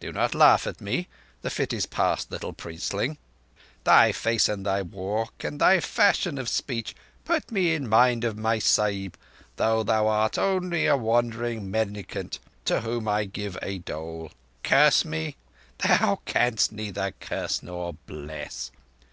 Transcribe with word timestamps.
(Do 0.00 0.10
not 0.10 0.34
laugh 0.34 0.66
at 0.66 0.80
me. 0.80 1.06
The 1.42 1.50
fit 1.50 1.72
is 1.72 1.86
past, 1.86 2.32
little 2.32 2.52
priestling.) 2.52 3.16
Thy 3.84 4.10
face 4.10 4.48
and 4.48 4.66
thy 4.66 4.82
walk 4.82 5.44
and 5.44 5.60
thy 5.60 5.78
fashion 5.78 6.36
of 6.36 6.48
speech 6.48 6.96
put 7.24 7.52
me 7.52 7.72
in 7.74 7.88
mind 7.88 8.24
of 8.24 8.36
my 8.36 8.58
Sahib, 8.58 9.16
though 9.54 9.84
thou 9.84 10.08
art 10.08 10.36
only 10.36 10.86
a 10.86 10.96
wandering 10.96 11.70
mendicant 11.70 12.40
to 12.64 12.80
whom 12.80 13.06
I 13.06 13.24
give 13.26 13.56
a 13.62 13.78
dole. 13.78 14.32
Curse 14.64 15.04
me? 15.04 15.36
Thou 15.86 16.22
canst 16.24 16.72
neither 16.72 17.12
curse 17.20 17.62
nor 17.62 17.92
bless!" 17.94 18.72